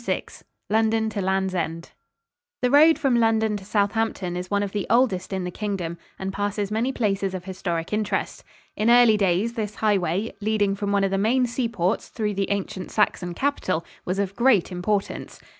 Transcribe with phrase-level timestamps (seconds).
[0.03, 0.23] VI
[0.71, 1.91] LONDON TO LAND'S END
[2.63, 6.33] The road from London to Southampton is one of the oldest in the Kingdom and
[6.33, 8.43] passes many places of historic interest.
[8.75, 12.89] In early days this highway, leading from one of the main seaports through the ancient
[12.89, 15.39] Saxon capital, was of great importance.